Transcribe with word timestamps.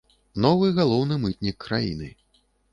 Новы 0.45 0.69
галоўны 0.79 1.19
мытнік 1.27 1.57
краіны. 1.69 2.13